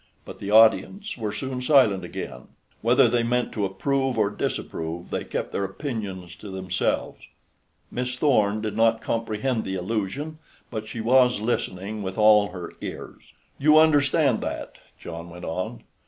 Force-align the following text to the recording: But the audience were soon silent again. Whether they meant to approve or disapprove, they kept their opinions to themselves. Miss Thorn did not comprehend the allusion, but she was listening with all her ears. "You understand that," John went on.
But 0.25 0.39
the 0.39 0.49
audience 0.49 1.15
were 1.15 1.31
soon 1.31 1.61
silent 1.61 2.03
again. 2.03 2.47
Whether 2.81 3.07
they 3.07 3.21
meant 3.21 3.51
to 3.51 3.65
approve 3.65 4.17
or 4.17 4.31
disapprove, 4.31 5.11
they 5.11 5.23
kept 5.23 5.51
their 5.51 5.63
opinions 5.63 6.33
to 6.37 6.49
themselves. 6.49 7.27
Miss 7.91 8.15
Thorn 8.15 8.61
did 8.61 8.75
not 8.75 9.01
comprehend 9.03 9.63
the 9.63 9.75
allusion, 9.75 10.39
but 10.71 10.87
she 10.87 11.01
was 11.01 11.39
listening 11.39 12.01
with 12.01 12.17
all 12.17 12.47
her 12.47 12.73
ears. 12.81 13.33
"You 13.59 13.77
understand 13.77 14.41
that," 14.41 14.79
John 14.99 15.29
went 15.29 15.45
on. 15.45 15.83